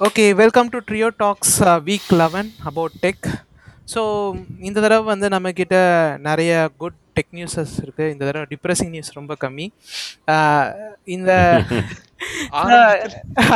Okay 0.00 0.24
welcome 0.40 0.70
to 0.72 0.78
trio 0.86 1.08
talks 1.20 1.52
week 1.88 2.08
eleven 2.20 2.48
about 2.68 2.94
tech 3.02 3.26
so 3.92 4.00
இந்த 4.68 4.78
தடவை 4.84 5.04
வந்து 5.10 5.26
நம்மக்கிட்ட 5.34 5.76
நிறைய 6.26 6.52
குட் 6.80 6.96
டெக் 7.16 7.30
நியூஸஸ் 7.38 7.74
இருக்குது 7.84 8.12
இந்த 8.14 8.22
தடவை 8.28 8.46
டிப்ரெசிங் 8.52 8.90
நியூஸ் 8.94 9.10
ரொம்ப 9.18 9.32
கம்மி. 9.44 9.66
ஆஹ் 10.34 10.70
இந்த 11.16 11.30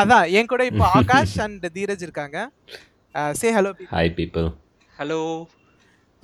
அதான் 0.00 0.26
என் 0.38 0.50
கூட 0.52 0.64
இப்போ 0.70 0.84
ஆகாஷ் 0.98 1.34
அண்ட் 1.46 1.66
தீரஜ் 1.78 2.04
இருக்காங்க. 2.06 2.36
Say 3.40 3.50
hello 3.56 3.72
hi 3.94 4.12
people 4.20 4.46
hello 4.92 5.20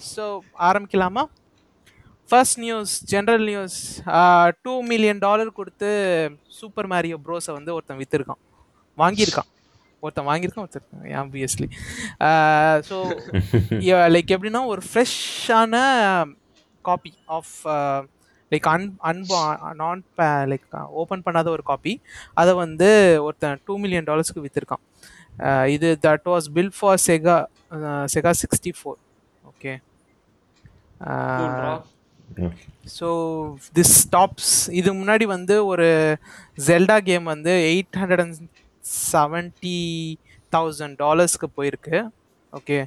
so 0.00 0.26
ஆரம்பிக்கலாமா? 0.68 1.24
First 2.30 2.60
news 2.64 2.94
general 3.14 3.46
news 3.50 3.78
two 4.66 4.76
million 4.92 5.24
dollar 5.26 5.56
கொடுத்து 5.58 5.90
சூப்பர் 6.60 6.90
மேரியோ 6.94 7.18
ப்ரோஸை 7.26 7.54
வந்து 7.58 7.74
ஒருத்தன் 7.76 8.00
விற்றுருக்கான் 8.02 8.42
வாங்கியிருக்கான். 8.98 9.50
ஒருத்தன் 10.04 10.28
வாங்கியிருக்கான் 10.30 10.66
ஒருத்தர் 10.66 10.86
ஆப்வியஸ்லி 11.20 11.68
ஸோ 12.88 12.98
லைக் 14.14 14.34
எப்படின்னா 14.36 14.62
ஒரு 14.72 14.84
ஃப்ரெஷ்ஷான 14.88 15.76
காப்பி 16.84 17.12
ஆஃப் 17.30 17.54
லைக் 18.52 18.66
அன் 18.72 18.86
அன்பு 19.02 19.38
நான் 19.74 20.02
லைக் 20.50 20.66
ஓப்பன் 21.02 21.24
பண்ணாத 21.26 21.48
ஒரு 21.48 21.62
காப்பி 21.62 21.94
அதை 22.34 22.54
வந்து 22.54 22.90
ஒருத்தன் 23.20 23.62
டூ 23.66 23.76
மில்லியன் 23.78 24.08
டாலர்ஸ்க்கு 24.10 24.44
விற்றுருக்கான் 24.44 24.84
இது 25.70 25.88
that 26.04 26.28
was 26.32 26.48
bill 26.58 26.74
for 26.78 27.00
Sega 27.06 27.38
Sega 28.14 28.32
sixty 28.42 28.72
four 28.78 29.00
okay 29.44 29.72
so 32.94 33.08
this 33.74 33.96
tops 34.12 34.54
இது 34.72 34.90
முன்னாடி 34.92 35.24
வந்து 35.26 35.54
ஒரு 35.66 35.88
ஜெல்டா 36.66 36.96
கேம் 37.08 37.26
வந்து 37.26 37.52
eight 37.70 37.98
hundred 38.00 38.22
and 38.24 38.38
seventy 39.10 39.78
thousand 40.52 40.96
டாலர்ஸ்க்கு 41.04 41.48
போயிருக்கு. 41.58 41.98
ஓகே 42.52 42.78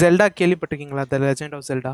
ஜெல்டா 0.00 0.26
கேள்விப்பட்டிருக்கீங்களா? 0.40 1.04
த 1.12 1.18
லெஜெண்ட் 1.26 1.54
ஆஃப் 1.58 1.66
ஜெல்டா 1.70 1.92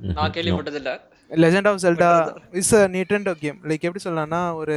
நான் 0.00 0.34
கேள்விப்பட்டதில்ல. 0.36 0.92
Legend 1.30 1.68
of 1.70 1.80
Zelda 1.84 2.10
is 2.60 2.72
a 2.78 2.82
Nintendo 2.94 3.32
game 3.42 3.58
like 3.70 3.86
எப்படி 3.88 4.02
சொல்லலாம்னா 4.06 4.40
ஒரு 4.60 4.76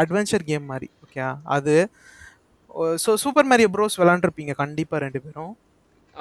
அட்வென்ச்சர் 0.00 0.48
கேம் 0.50 0.66
மாதிரி. 0.72 0.88
ஓகே 1.04 1.20
அது 1.56 1.74
ஸோ 3.04 3.10
சூப்பர் 3.24 3.46
மேரியோ 3.50 3.68
ப்ரோஸ் 3.74 4.00
விளாண்டுருப்பீங்க. 4.00 4.54
கண்டிப்பாக 4.62 4.98
ரெண்டு 5.04 5.20
பேரும். 5.26 5.52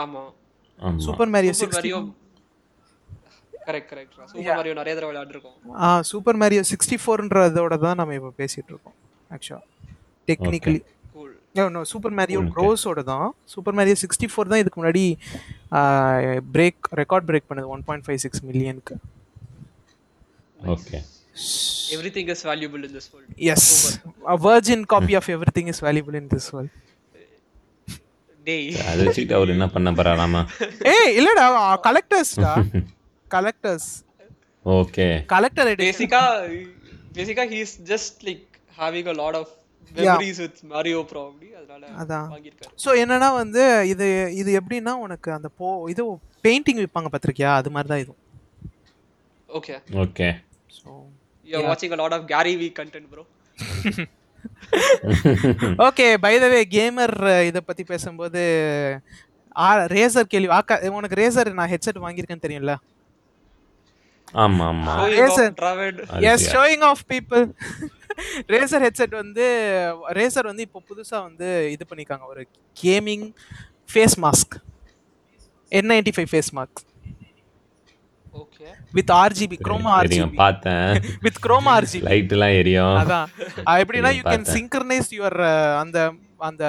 ஆமா. 0.03 0.22
ஆமா. 0.79 1.00
Super 1.05 1.31
Mario 1.33 1.53
Mario 1.75 2.00
correct 3.67 3.89
correct 3.91 4.16
Super 4.31 4.57
Mario 4.59 4.75
நிறைய 4.79 4.94
தடவை 4.97 5.09
விளையாடிருக்கோம் 5.11 5.55
ஆ 5.85 5.89
சூப்பர் 6.11 6.39
மேரியோ 6.41 6.63
சிக்ஸ்டி 6.72 6.97
ஃபோர்ன்றதோட 7.03 7.75
தான் 7.85 8.00
நம்ம 8.02 8.16
இப்போ 8.19 8.31
பேசிகிட்டு 8.41 8.72
இருக்கோம் 8.73 8.97
ஆக்சுவலாக 9.31 9.63
டெக்னிக்கலி 10.27 10.81
சூப்பர் 11.91 12.13
மேரியோ. 12.19 12.39
ப்ரோஸோட 12.55 13.01
தான் 13.09 13.27
சூப்பர் 13.53 13.75
மேரியோ 13.77 13.97
சிக்ஸ்டி 14.01 14.27
ஃபோர் 14.31 14.49
தான். 14.51 14.61
இதுக்கு 14.63 14.79
முன்னாடி 14.81 15.03
பிரேக் 16.55 16.87
ரெக்கார்ட் 17.01 17.27
பிரேக் 17.29 17.47
பண்ணுது 17.49 17.71
ஒன் 17.75 17.83
பாயிண்ட் 17.87 18.05
ஃபைவ் 18.07 18.19
சிக்ஸ் 18.23 18.43
மில்லியனுக்கு 18.47 18.95
okay 20.73 20.97
everything 21.95 22.31
is 22.35 22.43
valuable 22.49 22.83
in 22.87 22.95
this 22.97 23.09
world 23.13 23.45
as 23.53 23.69
virgin 24.47 24.83
copy 24.93 25.15
of 25.19 25.29
everything 25.57 25.71
is 25.73 25.81
valuable 25.87 26.17
in 26.21 26.29
this 26.35 26.49
world 26.55 26.73
டேய் 28.47 28.67
அதை 28.89 28.99
வச்சுக்கிட்டு 29.05 29.37
அவர் 29.37 29.53
என்ன 29.55 29.67
பண்ண 29.75 29.91
போறாராமா 29.99 30.41
ஏய் 30.93 31.11
இல்லடா 31.19 31.45
கலெக்டர்ஸ்டா 31.87 32.53
கலெக்டர்ஸ் 33.27 33.89
ஓகே 34.65 35.07
கலெக்டர் 35.33 35.71
பேசிக்கா 35.85 36.21
பேசிக்கா 37.17 37.45
he 37.53 37.59
is 37.65 37.77
just 37.91 38.19
like 38.29 38.45
having 38.79 39.09
a 39.13 39.17
lot 39.21 39.35
of 39.41 39.47
memories 39.97 40.39
with 40.39 40.58
mario 40.72 41.00
probably 41.11 41.50
அதனால 41.59 41.83
அதான். 42.02 42.28
வாங்கியிருக்காரு. 42.33 42.73
ஸோ 42.83 42.89
என்னன்னா 43.03 43.30
வந்து 43.36 43.64
இது 43.94 44.08
இது 44.41 44.52
எப்படின்னா 44.59 44.94
உனக்கு 45.05 45.30
அந்த 45.38 45.50
போ 45.59 45.67
இது 45.94 46.03
பெயிண்டிங் 46.45 46.81
விற்பாங்க 46.81 47.09
பார்த்திருக்கியா? 47.11 47.52
அது 47.59 47.72
மாதிரி 47.75 47.89
தான் 47.91 48.03
இதுவும் 48.03 48.22
okay 49.50 49.75
okay 50.03 50.29
so 50.78 50.88
you 51.45 51.56
are 51.59 51.68
வாட்சிங் 51.69 51.95
a 51.97 52.01
lot 52.03 52.16
of 52.18 52.24
gary 52.34 52.56
v 52.56 52.72
content 52.79 53.07
bro. 53.13 53.24
Okay 55.85 56.07
by 56.24 56.34
the 56.41 56.50
way 56.51 56.59
gamer 56.74 57.16
இதை 57.50 57.62
பற்றி 57.62 57.84
பேசும்போது 57.91 58.41
ஆ 59.56 59.68
ரேசர் 59.94 60.31
கேள்வி 60.34 60.51
ஆக்கா 60.57 60.75
உனக்கு 60.97 61.19
ரேசர் 61.22 61.50
நான் 61.59 61.72
ஹெட்செட் 61.74 62.03
வாங்கியிருக்கேன்னு 62.03 62.45
தெரியும்ல? 62.45 62.74
ஆமா 64.44 64.66
ஆமா. 64.72 64.94
அது 65.00 66.25
yes. 66.31 66.45
Showing 66.53 66.84
off 66.90 67.03
people 67.12 67.44
Razer 68.53 68.85
headset 68.85 69.15
வந்து 69.21 69.45
ரேசர் 70.17 70.49
வந்து 70.51 70.65
இப்போ 70.67 70.81
புதுசாக 70.89 71.21
வந்து 71.27 71.47
இது 71.73 71.85
பண்ணியிருக்காங்க 71.89 72.25
ஒரு 72.25 72.43
gaming 72.77 73.25
face 73.89 74.17
mask 74.25 74.55
N 75.71 75.89
ninety 75.93 76.13
five 76.17 76.31
face 76.33 76.51
mask 76.59 76.81
okay 78.33 78.71
with 78.95 79.11
RGB 79.15 79.57
Chroma 79.65 79.91
RGB 79.97 80.37
பார்த்தேன். 80.37 80.89
வித் 81.25 81.39
குரோமா 81.45 81.71
ஆர்ஜிபி 81.77 82.05
லைட் 82.07 82.33
எல்லாம் 82.35 82.55
எரியும். 82.59 82.95
அதான். 83.01 83.27
எப்படின்னா 83.81 84.11
யூ 84.17 84.23
கேன். 84.25 84.45
சிங்க்ரனைஸ் 84.55 85.09
யுவர் 85.17 85.37
அந்த 85.81 85.97
அந்த 86.41 86.63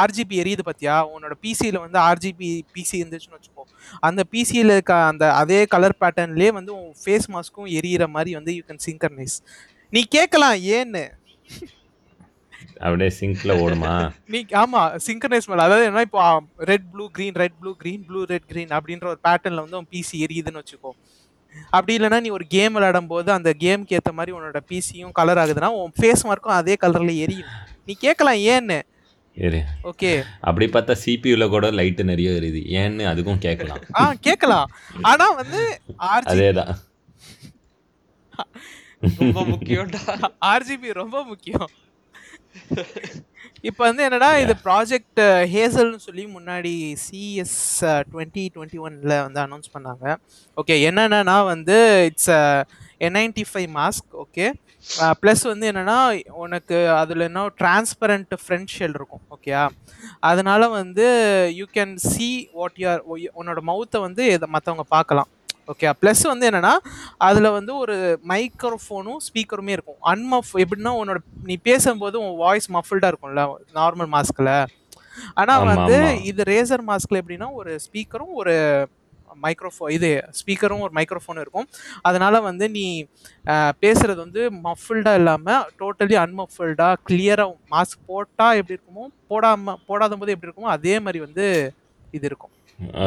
ஆர்ஜிபி 0.00 0.34
எரியுது 0.42 0.64
பார்த்தியா 0.66 0.96
உன்னோட 1.12 1.34
பிசியில் 1.44 1.78
வந்து 1.84 1.98
ஆர்ஜிபி 2.08 2.48
பிசி 2.74 2.94
இருந்துச்சுன்னு 3.00 3.36
வச்சுக்கோ. 3.38 3.62
அந்த 4.08 4.20
பிசியில் 4.32 4.72
இருக்க 4.74 4.94
அந்த 5.10 5.24
அதே 5.34 5.60
கலர் 5.74 6.00
பேட்டர்ன்லேயே 6.02 6.52
வந்து 6.58 6.72
உன் 6.80 6.92
ஃபேஸ் 7.02 7.28
மாஸ்க்கும் 7.34 7.70
எரியிற 7.78 8.06
மாதிரி 8.08 8.32
வந்து 8.34 8.54
யூ 8.58 8.64
கேன் 8.68 8.84
சிங்க்ரனைஸ் 8.86 9.36
நீ 9.92 10.00
கேட்கலாம் 10.14 10.56
ஏன்னு? 10.76 11.04
அப்படியே 12.80 13.10
சிங்க்ல 13.18 13.52
ஓடுமா? 13.64 13.92
நீ 14.32 14.38
ஆமா 14.62 14.80
சிங்க்ரனைஸ் 15.06 15.48
மேல. 15.50 15.66
அதாவது 15.66 15.86
என்ன 15.90 16.02
இப்போ 16.06 16.22
red 16.70 16.88
blue 16.92 17.04
green 17.16 17.34
red 17.42 17.56
blue 17.60 17.70
green 17.82 18.00
blue 18.08 18.20
red 18.32 18.48
green 18.50 18.68
அப்படின்ற 18.78 19.06
ஒரு 19.12 19.20
பேட்டர்ன்ல 19.26 19.62
வந்து 19.64 19.78
உன் 19.80 19.90
பிசி 19.92 20.16
எரியுதுன்னு 20.26 20.60
வச்சுக்கோ. 20.62 20.90
அப்படி 21.70 21.92
இல்லைன்னா 21.98 22.18
நீ 22.24 22.30
ஒரு 22.36 22.46
கேம் 22.54 22.74
விளையாடும் 22.76 23.10
போது 23.12 23.28
அந்த 23.36 23.50
கேம்க்கு 23.62 23.96
ஏற்ற 23.98 24.12
மாதிரி 24.12 24.34
உன்னோட 24.36 24.60
பிசியும் 24.70 25.14
கலர் 25.18 25.40
ஆகுதுன்னா 25.42 25.70
உன் 25.78 25.94
ஃபேஸ் 25.98 26.26
மார்க்கும் 26.28 26.58
அதே 26.58 26.74
கலர்ல 26.82 27.14
எரியும். 27.24 27.50
நீ 27.86 27.94
கேட்கலாம் 28.04 28.40
ஏன்னு? 28.54 28.78
ஓகே 29.90 30.10
அப்படி 30.48 30.66
பார்த்தா 30.74 30.94
சிபியூல 31.00 31.44
கூட 31.54 31.66
லைட் 31.78 32.02
நிறைய 32.10 32.28
எரியுது. 32.38 32.60
ஏன்னு 32.80 33.04
அதுக்கும் 33.10 33.42
கேட்கலாம் 33.46 33.82
ஆ 33.98 34.04
கேட்கலாம் 34.26 34.68
ஆனா 35.10 35.26
வந்து 35.40 35.62
அதேதான். 36.26 36.72
ரொம்ப 39.02 39.40
முக்கியம்டா. 39.52 40.02
ஆர்ஜிபி 40.52 40.90
ரொம்ப 41.02 41.16
முக்கியம். 41.30 41.68
இப்போ 43.68 43.82
வந்து 43.86 44.02
என்னடா 44.06 44.28
இது 44.42 44.54
ப்ராஜெக்ட் 44.66 45.20
ஹேசல்னு 45.52 45.98
சொல்லி 46.06 46.24
முன்னாடி 46.36 46.72
சிஎஸ் 47.04 47.58
டுவெண்ட்டி 48.10 48.44
டுவெண்ட்டி 48.54 48.78
ஒனில் 48.86 49.22
வந்து 49.26 49.40
அனௌன்ஸ் 49.44 49.74
பண்ணாங்க. 49.74 50.14
ஓகே 50.60 50.76
என்னென்னா 50.88 51.36
வந்து 51.52 51.76
it's 52.10 52.32
N 53.06 53.16
ninety 53.18 53.44
five 53.50 53.68
mask 53.78 54.16
okay 54.24 54.46
plus 55.22 55.44
வந்து 55.52 55.66
என்னென்னா 55.70 55.98
உனக்கு 56.44 56.76
அதில் 57.00 57.26
என்ன 57.28 57.40
டிரான்ஸ்பரண்ட் 57.60 58.34
ஃப்ரண்ட் 58.42 58.74
ஷெல் 58.74 58.96
இருக்கும் 58.98 59.24
ஓகேயா 59.36 59.64
அதனால 60.30 60.68
வந்து 60.80 61.06
you 61.60 61.66
can 61.76 61.94
see 62.10 62.28
what 62.58 62.78
you're 62.82 63.02
உன்னோட 63.40 63.62
மவுத்தை 63.70 64.00
வந்து 64.06 64.24
இதை 64.36 64.48
மற்றவங்க 64.56 64.86
பார்க்கலாம். 64.96 65.30
ஓகே 65.68 65.90
ப்ளஸ் 66.00 66.22
வந்து 66.26 66.48
என்னன்னா 66.48 66.72
அதில் 67.26 67.54
வந்து 67.54 67.72
ஒரு 67.82 67.94
மைக்ரோஃபோனும் 68.30 69.22
ஸ்பீக்கருமே 69.26 69.72
இருக்கும். 69.76 70.00
அன்மஃப் 70.10 70.52
எப்படின்னா 70.62 70.92
உன்னோட 71.00 71.20
நீ 71.44 71.56
பேசும்போது 71.66 72.16
உன் 72.22 72.36
வாய்ஸ் 72.42 72.68
மஃபிள்டாக 72.72 73.10
இருக்கும்ல 73.12 73.44
நார்மல் 73.78 74.10
மாஸ்கில் 74.14 74.52
ஆனால் 75.36 75.60
வந்து. 75.72 75.98
இது 76.30 76.42
ரேசர் 76.50 76.84
மாஸ்கில் 76.88 77.20
எப்படின்னா 77.20 77.48
ஒரு 77.58 77.72
ஸ்பீக்கரும் 77.84 78.32
ஒரு 78.40 78.54
மைக்ரோஃபோ 79.42 79.86
இது 79.94 80.08
ஸ்பீக்கரும் 80.38 80.82
ஒரு 80.84 80.92
மைக்ரோஃபோனும் 80.94 81.44
இருக்கும். 81.44 81.66
அதனால 82.02 82.34
வந்து 82.46 82.66
நீ 82.76 82.84
அஹ், 83.44 83.72
பேசுறது 83.82 84.18
வந்து 84.22 84.42
மஃபிள்டாக 84.64 85.20
இல்லாமல் 85.20 85.64
டோட்டலி 85.80 86.16
அன்மஃபிள்டாக 86.22 87.00
கிளியராக 87.08 87.56
மாஸ்க் 87.72 88.06
போட்டால் 88.08 88.58
எப்படி 88.60 88.76
இருக்குமோ 88.76 89.04
போடாமல் 89.28 89.80
போடாத 89.88 90.16
போது 90.16 90.34
எப்படி 90.34 90.48
இருக்குமோ 90.48 90.72
அதே 90.76 90.96
மாதிரி 91.04 91.20
வந்து 91.26 91.46
இது 92.14 92.26
இருக்கும். 92.30 92.54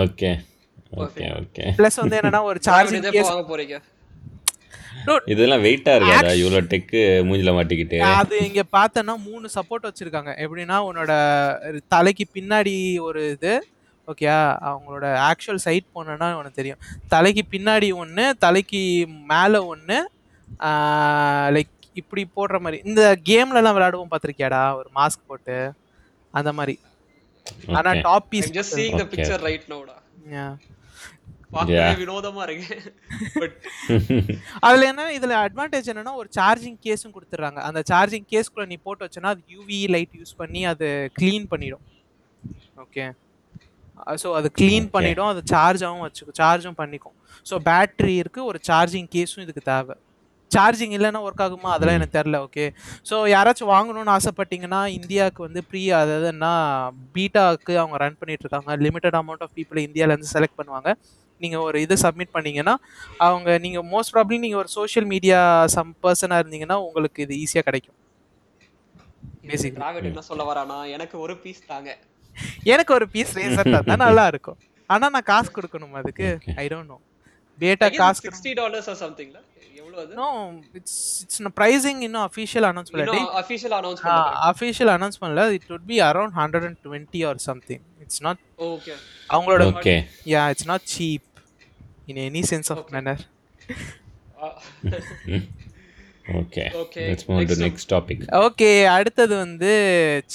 ஓகே 0.02 0.32
ஓகே 0.92 1.26
ஓகே. 1.40 1.64
ப்ளஸ் 1.78 2.00
வந்து 2.02 2.18
என்னன்னா 2.20 2.42
ஒரு 2.42 2.60
சார்ஜிங் 2.68 3.10
கேஸ் 3.16 3.32
வாங்க 3.32 3.46
போறீங்க. 3.52 3.76
இதெல்லாம் 5.26 5.64
வெயிட்டா 5.64 5.92
இருக்காதா 5.98 6.32
இவ்வளோ 6.42 6.60
டெக்கு 6.72 7.02
மூஞ்சில 7.28 7.52
மாட்டிக்கிட்டு. 7.58 8.00
அது 8.20 8.36
இங்க 8.48 8.64
பார்த்தேன்னா 8.72 9.14
மூணு 9.28 9.50
சப்போர்ட் 9.56 9.88
வச்சிருக்காங்க. 9.90 10.32
எப்படின்னா 10.46 10.78
உன்னோட 10.90 11.12
தலைக்கு 11.88 12.26
பின்னாடி 12.34 13.00
ஒரு 13.00 13.32
இது 13.32 13.54
ஓகே 14.08 14.28
அவங்களோட 14.70 15.06
ஆக்சுவல் 15.30 15.64
சைட் 15.66 15.88
போனேன்னா 15.96 16.34
உனக்கு 16.34 16.60
தெரியும். 16.62 16.82
தலைக்கு 17.08 17.44
பின்னாடி 17.52 17.94
ஒன்று 17.94 18.36
தலைக்கு 18.38 18.82
மேலே 19.08 19.58
ஒன்று 19.58 19.98
லைக் 21.56 21.74
இப்படி 21.94 22.28
போடுற 22.36 22.60
மாதிரி. 22.60 22.82
இந்த 22.86 23.18
கேம்லலாம் 23.30 23.76
விளையாடுவோம் 23.78 24.12
பார்த்துருக்கியாடா? 24.12 24.76
ஒரு 24.76 24.90
மாஸ்க் 24.96 25.28
போட்டு. 25.28 25.58
அந்த 26.34 26.54
மாதிரி. 26.54 26.80
ஆனால். 27.78 28.02
Top 28.02 28.34
I'm 28.34 28.54
just 28.58 28.76
seeing 28.80 28.98
the. 28.98 29.06
Picture 29.14 29.44
right 29.48 29.68
நவுடா 29.70 29.96
piece 30.26 30.79
பார்க்கவே. 31.50 31.86
வினோதமா 32.02 32.42
இருக்கு. 32.48 32.76
பட் 33.42 33.56
அதுல 34.66 34.88
என்ன 34.92 35.06
இதுல 35.18 35.38
அட்வான்டேஜ் 35.46 35.90
என்னன்னா 35.92 36.14
ஒரு 36.22 36.30
சார்ஜிங் 36.38 36.80
கேஸும் 36.86 37.16
கொடுத்துறாங்க 37.16 37.62
அந்த 37.68 37.82
சார்ஜிங் 37.92 38.28
கேஸ்க்குள்ள 38.34 38.66
நீ 38.72 38.78
போட்டு 38.86 39.06
வச்சனா 39.06 39.32
அது 39.36 39.42
யூவி 39.56 39.80
லைட் 39.96 40.18
யூஸ் 40.20 40.36
பண்ணி 40.42 40.62
அது 40.74 40.88
க்ளீன் 41.18 41.48
பண்ணிடும். 41.54 41.86
ஓகே 42.84 43.06
ஸோ 44.22 44.28
அது 44.40 44.48
க்ளீன் 44.58 44.84
Okay. 44.84 44.94
பண்ணிடும் 44.94 45.32
அது 45.32 45.42
சார்ஜாகவும் 45.54 46.06
வச்சுக்கும் 46.06 46.38
சார்ஜும் 46.40 46.78
பண்ணிக்கும். 46.82 47.16
ஸோ 47.46 47.56
பேட்டரி 47.66 48.14
இருக்கு 48.22 48.42
ஒரு 48.50 48.60
சார்ஜிங் 48.70 49.10
கேஸும் 49.16 49.44
இதுக்கு 49.46 49.64
தேவை. 49.72 49.96
சார்ஜிங் 50.52 50.94
இல்லைன்னா 50.98 51.20
ஒர்க் 51.26 51.44
ஆகுமா? 51.46 51.70
அதெல்லாம் 51.74 51.98
எனக்கு 51.98 52.18
தெரில 52.18 52.38
ஓகே 52.46 52.64
ஸோ 53.10 53.16
யாராச்சும் 53.34 53.72
வாங்கணும்னு 53.74 54.14
ஆசைப்பட்டீங்கன்னா 54.16 54.82
இந்தியாவுக்கு 54.98 55.42
வந்து 55.48 55.62
ப்ரீ 55.70 55.84
அதாவதுன்னா 55.98 56.54
பீட்டாவுக்கு 57.16 57.74
அவங்க 57.82 57.98
ரன் 58.04 58.20
பண்ணிட்டு 58.22 58.46
இருக்காங்க. 58.46 58.78
லிமிட்டட் 58.86 59.18
அமௌண்ட் 59.22 59.44
ஆஃப் 59.46 59.56
பீப்புள் 59.58 59.86
இந்தியாவிலேருந்து 59.88 60.34
செலக்ட் 60.36 60.60
பண்ணுவாங்க. 60.62 60.92
நீங்கள் 61.44 61.64
ஒரு 61.68 61.78
இது 61.86 61.96
சப்மிட் 62.04 62.34
பண்ணீங்கன்னா 62.36 62.76
அவங்க 63.28 63.58
நீங்கள் 63.66 63.88
மோஸ்ட் 63.94 64.14
ப்ராப்ளி 64.16 64.40
நீங்கள் 64.46 64.62
ஒரு 64.64 64.72
சோஷியல் 64.78 65.08
மீடியா 65.14 65.40
சம் 65.76 65.92
பர்சனாக 66.06 66.42
இருந்தீங்கன்னா 66.44 66.78
உங்களுக்கு 66.88 67.26
இது 67.28 67.36
ஈஸியாக 67.44 67.66
கிடைக்கும். 67.70 67.98
டிராவிட் 69.82 70.10
என்ன 70.10 70.24
சொல்ல 70.30 70.44
வரானா? 70.50 70.80
எனக்கு 70.96 71.16
ஒரு 71.26 71.36
பீஸ் 71.44 71.62
தாங்க. 71.74 71.92
எனக்கு 72.74 72.92
ஒரு 72.98 73.06
பீஸ் 73.14 73.36
ரேசர் 73.42 73.72
தான் 73.92 74.04
நல்லா 74.08 74.26
இருக்கும். 74.34 74.60
ஆனால் 74.94 75.14
நான் 75.16 75.30
காசு 75.32 75.50
கொடுக்கணும் 75.56 75.96
அதுக்கு. 76.02 76.28
ஐ 76.64 76.66
டோன்ட் 76.74 76.92
நோ 76.94 76.98
பேட்டா 77.60 77.88
காசு 78.02 78.22
சிக்ஸ்டி 78.26 78.52
டாலர்ஸ் 78.60 78.90
ஆர் 78.92 79.00
சம்திங்ல 79.06 79.40
எவ்வளவு 79.80 80.00
அது? 80.04 80.14
நோ 80.22 80.28
இட்ஸ் 80.80 81.00
இட்ஸ் 81.24 81.42
ப்ரைசிங் 81.60 82.00
இன்னும் 82.08 82.24
அஃபிஷியல் 82.30 82.68
அனௌன்ஸ் 82.70 82.92
பண்ணல. 82.92 83.16
இன்னும் 83.16 83.36
அபிஷியல் 83.42 83.76
அனௌன்ஸ் 83.80 84.04
அஃபிஷியல் 84.52 84.92
அனௌன்ஸ் 84.96 85.20
பண்ணல. 85.24 85.44
It 85.58 85.68
would 85.74 85.86
be 85.92 85.98
around 86.10 86.36
hundred 86.42 86.68
and 86.70 86.80
twenty 86.88 87.22
or 87.30 87.40
something 87.50 87.84
it's 88.06 88.22
not 88.28 88.42
okay 88.70 88.94
அவங்களோட 89.34 89.66
okay 89.74 89.96
yeah 90.36 90.44
it's 90.54 90.70
not 90.72 90.88
cheap 90.96 91.29
in 92.12 92.22
any 92.28 92.42
sense 92.52 92.72
of 92.74 92.90
manner 92.96 93.24
okay 96.40 96.64
Okay, 96.82 97.06
let's 97.10 97.28
move 97.30 97.40
to 97.52 97.56
next 97.56 97.64
next 97.68 97.92
topic 97.94 98.24
okay 98.46 98.72
அடுத்தது 98.96 99.34
வந்து 99.46 99.72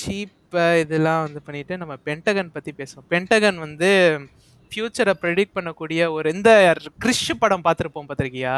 cheap 0.01 0.57
இதெல்லாம் 0.83 1.23
வந்து 1.27 1.41
பண்ணிட்டு 1.47 1.75
நம்ம 1.83 1.95
Pentagon 2.09 2.51
பத்தி 2.57 2.71
பேசுவோம். 2.81 3.07
Pentagon 3.13 3.59
வந்து 3.67 3.91
ஃபியூச்சரை 4.71 5.15
ப்ரெடிக்ட் 5.23 5.55
பண்ணக்கூடிய 5.57 6.01
ஒரு 6.17 6.29
இந்த 6.37 6.51
கிறிஷ் 7.05 7.31
படம் 7.43 7.65
பார்த்துருப்போம் 7.67 8.09
பார்த்திருக்கியா? 8.09 8.57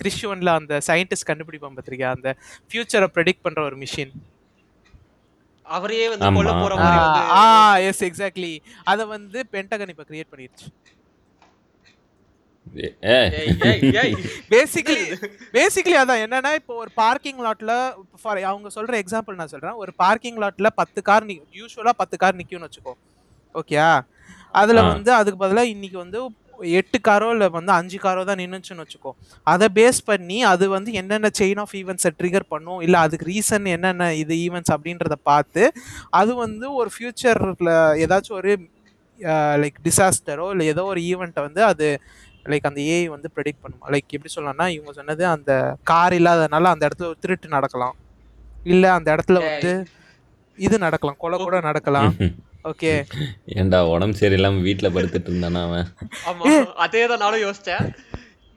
கிறிஷ் 0.00 0.22
ஒன்ல 0.32 0.52
அந்த 0.60 0.74
சயின்டிஸ்ட் 0.88 1.28
கண்டுபிடிப்போம் 1.30 1.76
பார்த்திருக்கியா? 1.76 2.10
அந்த 2.16 2.28
ஃபியூச்சரை 2.68 3.08
ப்ரெடிக்ட் 3.16 3.44
பண்ற 3.46 3.62
ஒரு 3.68 3.78
மிஷின் 3.82 4.14
அவரையே 5.66 6.06
வந்து. 6.12 6.32
கொல்ல 6.38 6.54
போற 6.62 6.74
மாதிரி 6.82 7.22
ஆ 7.40 7.44
எஸ் 7.88 8.04
எக்ஸாக்ட்லி 8.08 8.54
அதை 8.92 9.04
வந்து 9.14 9.38
பென்டகன் 9.54 9.92
இப்போ 9.94 10.06
கிரியேட் 10.10 10.32
பண்ணிருச்சு. 10.32 10.66
பேசிக்கலி 14.52 15.04
பேசிக்கலி 15.56 15.96
அதான். 16.02 16.22
என்னன்னா 16.26 16.52
இப்போ 16.60 16.74
ஒரு 16.82 16.90
பார்க்கிங் 17.02 17.40
லாட்ல 17.46 17.72
ஃபார் 18.22 18.40
அவங்க 18.50 18.70
சொல்ற 18.76 18.94
எக்ஸாம்பிள் 19.02 19.38
நான் 19.40 19.52
சொல்றேன். 19.54 19.76
ஒரு 19.82 19.92
பார்க்கிங் 20.04 20.38
லாட்ல 20.44 20.70
பத்து 20.80 21.02
கார் 21.08 21.26
யூஸ்வலா 21.60 21.94
பத்து 22.02 22.18
கார் 22.22 22.38
நிக்கும்னு 22.40 22.68
வச்சுக்கோ. 22.68 22.94
ஓகேயா 23.54 23.90
அதுல. 24.62 24.80
வந்து 24.94 25.12
அதுக்கு 25.20 25.38
பதிலா 25.44 25.64
இன்னைக்கு 25.74 25.98
வந்து 26.04 26.18
எட்டு 26.78 26.98
காரோ 27.06 27.28
இல்லை 27.34 27.46
வந்து 27.56 27.72
அஞ்சு 27.76 27.98
காரோ 28.02 28.20
தான் 28.28 28.40
நின்னுச்சுன்னு 28.42 28.84
வச்சுக்கோ. 28.84 29.12
அதை 29.52 29.66
பேஸ் 29.78 29.98
பண்ணி 30.10 30.36
அது 30.50 30.64
வந்து 30.74 30.90
என்னென்ன 31.00 31.30
செயின் 31.38 31.60
ஆஃப் 31.62 31.74
ஈவெண்ட்ஸை 31.80 32.10
ட்ரிகர் 32.18 32.46
பண்ணும் 32.52 32.82
இல்லை 32.86 32.98
அதுக்கு 33.06 33.26
ரீசன் 33.30 33.66
என்னென்ன 33.76 34.08
இது 34.22 34.34
ஈவெண்ட்ஸ் 34.44 34.74
அப்படின்றத 34.76 35.16
பார்த்து 35.30 35.64
அது 36.20 36.34
வந்து 36.44 36.68
ஒரு 36.80 36.92
ஃப்யூச்சரில் 36.96 37.72
ஏதாச்சும் 38.04 38.38
ஒரு 38.40 38.52
லைக் 39.62 39.76
டிசாஸ்டரோ 39.86 40.46
இல்லை 40.52 40.66
ஏதோ 40.74 40.84
ஒரு 40.92 41.00
ஈவெண்ட்டை 41.10 41.42
வந்து 41.48 41.62
அது 41.72 41.88
லைக் 42.52 42.68
அந்த 42.70 42.80
ஏஐ 42.94 43.04
வந்து 43.14 43.28
ப்ரெடிக்ட் 43.34 43.62
பண்ணுமா. 43.64 43.86
லைக் 43.94 44.14
எப்படி 44.16 44.32
சொல்லலாம்னா 44.36 44.66
இவங்க 44.76 44.92
சொன்னது 45.00 45.24
அந்த 45.34 45.52
கார் 45.90 46.16
இல்லாதனால 46.20 46.72
அந்த 46.74 46.84
இடத்துல 46.88 47.10
ஒரு 47.12 47.20
திருட்டு 47.24 47.54
நடக்கலாம். 47.56 47.94
இல்லை 48.72 48.90
அந்த 48.98 49.08
இடத்துல 49.16 49.40
வந்து 49.46 49.72
இது 50.58 50.76
நடக்கலாம். 50.86 51.20
கொலை 51.22 51.38
கூட 51.46 51.56
நடக்கலாம். 51.68 52.12
ஓகே 52.70 52.92
ஏன்டா 53.60 53.78
உடம்பு 53.94 54.20
சரியில்லாம 54.20 54.60
வீட்ல 54.66 54.88
படுத்துட்டு 54.96 55.28
இருந்தானா 55.30 55.62
அவன்? 55.68 55.88
ஆமா 56.28 56.44
அதே 56.84 57.02
தான் 57.10 57.22
நானும் 57.24 57.42
யோசிச்சேன். 57.46 57.82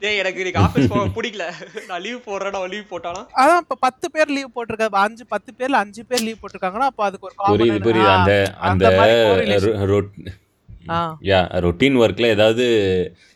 டேய் 0.02 0.18
எனக்கு 0.20 0.40
இன்னைக்கு 0.42 0.60
ஆபீஸ் 0.64 0.90
போக 0.92 1.04
பிடிக்கல. 1.16 1.44
நான் 1.88 2.02
லீவ் 2.04 2.18
போடுறேன் 2.28 2.54
நான் 2.56 2.72
லீவ் 2.74 2.90
போட்டானா 2.92 3.22
அதான் 3.42 3.62
இப்போ 3.64 3.76
பத்து 3.86 4.06
பேர் 4.14 4.34
லீவ் 4.36 4.54
போட்டிருக்காங்க. 4.56 4.98
அஞ்சு 5.06 5.24
பத்து 5.34 5.50
பேர்ல 5.58 5.80
அஞ்சு 5.84 6.02
பேர் 6.10 6.24
லீவ் 6.26 6.40
போட்டிருக்காங்கன்னா 6.42 6.90
அப்போ 6.92 7.04
அதுக்கு 7.08 7.28
ஒரு 7.28 7.36
புரியுது 7.50 7.80
புரியுது. 7.88 8.12
அந்த 8.18 8.34
அந்த 8.70 8.86
யா 11.28 11.40
ரொட்டீன் 11.64 11.98
ஒர்க்ல 12.00 12.28
ஏதாவது 12.28 12.64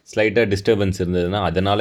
ஸ்லைட்டா 0.09 0.43
டிஸ்டர்பன்ஸ் 0.53 1.01
இருந்ததுன்னா 1.03 1.41
அதனால 1.43 1.81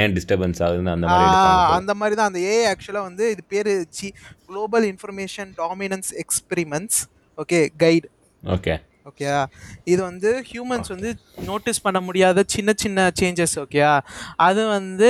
ஏன் 0.00 0.14
டிஸ்டர்பன்ஸ் 0.16 0.60
ஆகுதுன்னு 0.66 0.94
அந்த 0.94 1.06
மாதிரி. 1.08 1.34
அந்த 1.78 1.92
மாதிரி 1.94 2.14
தான். 2.14 2.30
அந்த 2.30 2.40
ஏஐ 2.50 2.64
ஆக்சுவலாக 2.70 3.08
வந்து 3.08 3.24
இது 3.30 3.42
பேர் 3.48 3.70
C 3.98 4.08
global 4.46 4.86
information 4.90 5.50
dominance 5.58 6.12
experiments 6.24 7.00
okay 7.38 7.60
guide 7.82 8.08
okay 8.42 8.76
ஓகேயா 9.06 9.38
இது 9.86 10.00
வந்து 10.02 10.30
ஹியூமன்ஸ் 10.48 10.90
வந்து 10.94 11.10
நோட்டீஸ் 11.46 11.84
பண்ண 11.84 11.98
முடியாத 12.00 12.42
சின்ன 12.46 12.70
சின்ன 12.82 13.06
சேஞ்சஸ் 13.20 13.56
ஓகேயா 13.62 13.92
அது 14.40 14.62
வந்து 14.70 15.08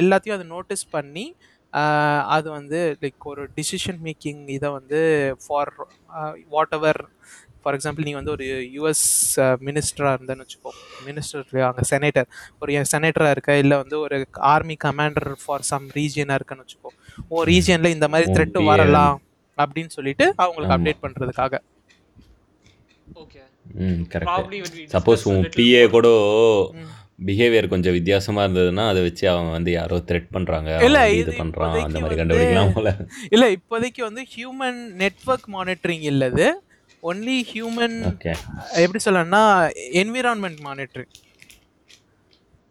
எல்லாத்தையும் 0.00 0.36
அதை 0.38 0.46
நோட்டீஸ் 0.48 0.84
பண்ணி 0.90 1.26
அது 2.36 2.48
வந்து 2.50 2.78
லைக் 3.02 3.24
ஒரு 3.26 3.42
டிசிஷன் 3.56 4.00
மேக்கிங் 4.04 4.42
இதை 4.54 4.68
வந்து 4.70 5.00
for 5.42 5.70
what 6.50 6.74
ever 6.74 7.00
for 7.62 7.76
example 7.76 8.06
நீங்கள் 8.08 8.20
வந்து 8.20 8.34
ஒரு 8.36 8.44
யூஎஸ் 8.76 9.06
மினிஸ்டராக 9.68 10.12
இருந்தேன்னு 10.16 10.44
வச்சுக்கோ. 10.44 10.72
மினிஸ்டர் 11.06 11.64
அங்கே 11.70 11.84
செனேட்டர் 11.92 12.28
ஒரு 12.62 12.76
செனேட்டராக 12.92 13.34
இருக்க 13.36 13.56
இல்லை 13.64 13.78
வந்து 13.82 13.96
ஒரு 14.04 14.18
ஆர்மி 14.52 14.76
கமாண்டர் 14.86 15.30
ஃபார் 15.44 15.66
சம் 15.70 15.88
ரீஜியனாக 15.98 16.38
இருக்குன்னு 16.40 16.64
வச்சுக்கோ. 16.66 16.92
ஓ 17.32 17.44
ரீஜியனில் 17.52 17.94
இந்த 17.96 18.08
மாதிரி 18.14 18.28
த்ரெட்டு. 18.36 18.62
வரலாம் 18.70 19.18
அப்படின்னு 19.58 19.92
சொல்லிட்டு 19.98 20.26
அவங்களுக்கு. 20.44 20.74
அப்டேட் 20.76 21.04
பண்ணுறதுக்காக 21.06 21.60
ஓகே 23.22 23.40
சப்போஸ் 24.94 25.22
உன் 25.30 25.42
பிஏ 25.58 25.82
கூட. 25.96 26.08
பிஹேவியர் 27.26 27.66
கொஞ்சம் 27.72 27.94
வித்தியாசமா 27.96 28.40
இருந்ததுன்னா 28.46 28.84
அதை 28.90 29.00
வச்சு 29.06 29.24
அவன் 29.30 29.48
வந்து 29.54 29.70
யாரோ 29.76 29.96
த்ரெட் 30.08 30.28
பண்றாங்க 30.34 30.68
இல்ல, 30.88 30.98
இது 31.20 31.32
பண்றான் 31.40 31.74
அந்த 31.86 32.00
மாதிரி 32.02 32.18
கண்டுபிடிக்கலாம் 32.20 32.72
போல 32.76 32.90
இல்ல 33.34 33.46
இப்போதைக்கு 33.56 34.02
வந்து 34.06 34.22
ஹியூமன் 34.34 34.78
நெட்வொர்க் 35.02 35.48
மானிட்டரிங் 35.56 36.06
இல்லது. 36.12 36.46
ஒன்லி 37.02 37.36
ஹியூமன் 37.50 37.96
எப்படி 38.76 39.00
சொல்லணும்னா 39.04 39.42
என்விரான்மெண்ட் 39.94 40.60
மானிட்டரிங் 40.60 41.12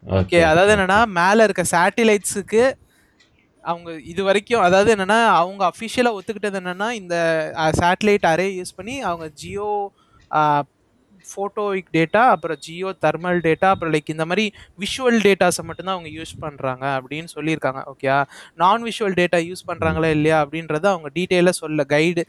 ஓகே 0.02 0.18
ஓகே 0.18 0.40
அதாவது 0.42 0.72
என்னன்னா 0.74 0.98
மேல 1.12 1.44
இருக்க 1.44 1.62
சேட்டிலைட்ஸுக்கு 1.70 2.62
அவங்க 3.64 3.90
இது 4.04 4.22
வரைக்கும் 4.22 4.62
அதாவது 4.62 4.90
என்னன்னா 4.94 5.20
அவங்க 5.34 5.62
அஃபிஷியலாக 5.68 6.18
ஒத்துக்கிட்டது 6.18 6.60
என்னன்னா 6.60 6.88
இந்த 6.92 7.16
சேட்டலைட் 7.80 8.26
அரே 8.26 8.46
யூஸ் 8.54 8.76
பண்ணி 8.76 8.94
அவங்க 9.00 9.26
ஜியோ 9.34 9.70
ஃபோட்டோவிக் 11.30 11.88
டேட்டா 11.96 12.22
அப்புறம் 12.34 12.58
ஜியோ 12.64 12.90
தெர்மல் 13.04 13.40
டேட்டா 13.46 13.68
அப்புறம் 13.74 13.92
லைக் 13.94 14.12
இந்த 14.14 14.24
மாதிரி 14.30 14.44
விஷுவல் 14.84 15.18
டேட்டாஸை 15.26 15.64
மட்டும்தான் 15.68 15.96
அவங்க 15.96 16.10
யூஸ் 16.18 16.34
பண்ணுறாங்க 16.44 16.84
அப்படின்னு 16.98 17.30
சொல்லியிருக்காங்க. 17.36 17.82
ஓகே 17.92 18.08
நான் 18.62 18.86
விஷுவல் 18.88 19.18
டேட்டா 19.20 19.40
யூஸ் 19.48 19.66
பண்ணுறாங்களா 19.70 20.10
இல்லையா 20.16 20.38
அப்படின்றத 20.44 20.88
அவங்க 20.94 21.10
டீட்டெயிலாக 21.18 21.60
சொல்ல 21.62 21.84
கைடு 21.94 22.24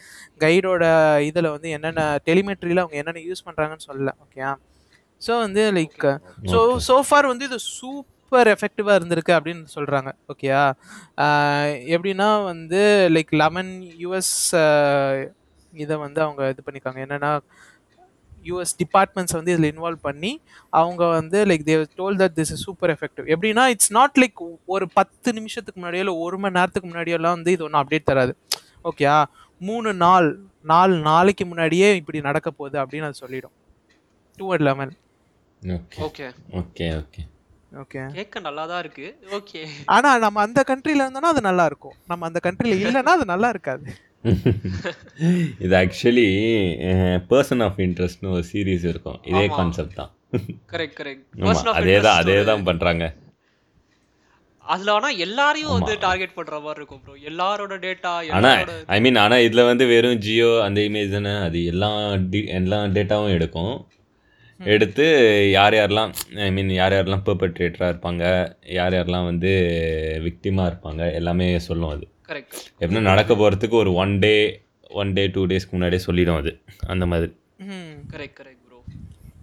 கைடோட 0.45 0.83
இதில் 1.29 1.53
வந்து 1.55 1.69
என்னென்ன 1.77 2.05
டெலிமெட்ரியில் 2.29 2.83
அவங்க 2.83 2.97
என்னென்ன 3.01 3.25
யூஸ் 3.29 3.45
பண்ணுறாங்கன்னு 3.47 3.87
சொல்லல. 3.89 4.13
ஓகே 4.25 4.53
ஸோ 5.21 5.33
வந்து 5.45 5.63
லைக் 5.79 6.05
ஸோ 6.51 6.59
சோஃபார் 6.89 7.31
வந்து 7.31 7.45
இது 7.49 7.57
சூப்பர் 7.79 8.49
எஃபெக்டிவாக 8.55 8.97
இருந்திருக்கு 8.99 9.33
அப்படின்னு 9.37 9.65
சொல்கிறாங்க 9.77 10.09
ஓகேயா 10.31 10.61
எப்படின்னா 11.95 12.29
வந்து 12.51 12.81
லைக் 13.15 13.33
லெமன் 13.41 13.73
யூஎஸ் 14.03 14.35
இதை 15.73 15.95
வந்து 16.03 16.19
அவங்க 16.25 16.41
இது 16.53 16.63
பண்ணியிருக்காங்க. 16.65 17.01
என்னென்னா 17.05 17.31
யூஎஸ் 18.49 18.73
டிபார்ட்மெண்ட்ஸ் 18.81 19.35
வந்து 19.37 19.53
இதில் 19.53 19.69
இன்வால்வ் 19.71 20.01
பண்ணி 20.07 20.31
அவங்க 20.79 21.03
வந்து 21.17 21.39
like 21.49 21.63
they 21.69 21.83
told 21.99 22.19
that 22.21 22.35
this 22.39 22.51
is 22.55 22.63
super 22.67 22.93
effective 22.95 23.25
எப்படின்னா 23.35 23.65
இட்ஸ் 23.73 23.93
நாட் 23.97 24.19
லைக் 24.21 24.41
ஒரு 24.75 24.87
பத்து 24.97 25.29
நிமிஷத்துக்கு 25.39 25.79
முன்னாடியோ 25.81 26.03
இல்லை 26.05 26.15
ஒரு 26.25 26.39
மணி 26.43 26.57
நேரத்துக்கு 26.59 26.89
முன்னாடியோலாம் 26.91 27.37
வந்து 27.37 27.53
இது 27.55 27.65
ஒன்றும் 27.67 27.81
அப்டேட் 27.81 28.09
தராது. 28.11 28.33
ஓகேயா 28.89 29.17
மூணு 29.69 29.89
நாள் 30.03 30.27
நாலு 30.71 30.95
நாளைக்கு 31.09 31.45
முன்னாடியே 31.45 31.89
இப்படி 32.01 32.19
நடக்க 32.27 32.49
போகுது 32.51 32.77
அப்படின்னு 32.81 33.07
அது 33.09 33.21
சொல்லிடும். 33.23 33.55
Two 34.37 34.47
at 34.55 34.65
eleven 34.69 34.93
okay 35.61 35.99
okay 36.07 36.27
okay 36.59 36.87
okay 37.01 37.23
okay 37.81 38.03
கேட்க 38.17 38.39
நல்லா 38.45 38.63
தான் 38.69 38.79
இருக்கு. 38.83 39.07
ஓகே 39.37 39.59
ஆனா 39.95 40.11
நம்ம 40.25 40.41
அந்த 40.45 40.59
கண்ட்ரில 40.69 41.03
இருந்தோம்னா 41.05 41.31
அது 41.33 41.41
நல்லா 41.47 41.65
இருக்கும். 41.69 41.95
நம்ம 42.11 42.25
அந்த 42.29 42.39
கண்ட்ரில 42.45 42.77
இல்லைன்னா 42.77 43.13
அது 43.17 43.25
நல்லா 43.33 43.49
இருக்காது. 43.53 43.83
இது 45.63 45.73
ஆக்சுவலி 45.81 46.25
பர்சன் 47.31 47.63
ஆஃப் 47.67 47.77
இன்ட்ரெஸ்ட்னு 47.85 48.29
ஒரு 48.37 48.45
சீரிஸ் 48.51 48.85
இருக்கும். 48.91 49.19
இதே. 49.29 49.43
கான்செப்ட் 49.57 49.97
தான். 49.99 50.11
கரெக்ட் 50.73 50.97
கரெக்ட் 50.99 51.69
அதே 51.79 51.95
தான் 52.07 52.17
அதே 52.21 52.37
தான் 52.49 52.65
பண்றாங்க. 52.69 53.05
அதுல 54.65 54.91
ஆனா 54.97 55.09
எல்லாரையும் 55.25 55.75
வந்து. 55.77 55.93
டார்கெட் 56.07 56.35
பண்ற 56.39 56.55
மாதிரி 56.65 56.79
இருக்கும் 56.81 57.01
ப்ரோ 57.05 57.15
எல்லாரோட 57.29 57.77
டேட்டா 57.85 58.11
ஆனா 58.39 58.51
ஐ 58.95 58.99
மீன் 59.05 59.21
ஆனா 59.23 59.37
இதுல 59.45 59.63
வந்து 59.71 59.85
வெறும் 59.93 60.19
ஜியோ 60.25 60.51
அந்த 60.65 60.81
இமேஜ் 60.89 61.15
தானே. 61.17 61.33
அது 61.47 61.61
எல்லா 61.73 61.89
எல்லா 62.59 62.79
டேட்டாவும் 62.97 63.35
எடுக்கும். 63.37 63.73
எடுத்து 64.59 65.05
யார் 65.57 65.75
யாரெல்லாம் 65.79 66.11
ஐ 66.45 66.51
மீன் 66.55 66.71
யார் 66.81 66.95
யாரெல்லாம் 66.97 67.25
பெர்பட்ரேட்டராக 67.27 67.91
இருப்பாங்க 67.93 68.23
யார் 68.79 68.95
யாரெல்லாம் 68.97 69.29
வந்து 69.31 69.51
விக்டிமாக 70.27 70.69
இருப்பாங்க 70.71 71.03
எல்லாமே 71.19 71.47
சொல்லும் 71.69 71.93
அது. 71.95 72.05
கரெக்ட் 72.29 72.57
எப்படின்னா 72.79 73.01
நடக்க 73.01 73.33
போகிறதுக்கு 73.33 73.73
ஒரு 73.73 73.93
one 73.93 74.19
day 74.19 74.33
one 74.89 75.13
day 75.13 75.27
two 75.27 75.45
டேஸ்க்கு 75.47 75.71
முன்னாடியே 75.71 76.01
சொல்லிடும் 76.01 76.35
அது. 76.35 76.51
அந்த 76.87 77.05
மாதிரி. 77.05 77.31
Correct 78.11 78.37
correct 78.39 78.58